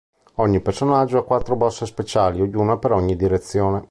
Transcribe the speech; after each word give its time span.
Ogni 0.37 0.59
personaggio 0.61 1.19
ha 1.19 1.23
quattro 1.23 1.55
mosse 1.55 1.85
speciali, 1.85 2.41
ognuna 2.41 2.79
per 2.79 2.91
ogni 2.91 3.15
direzione. 3.15 3.87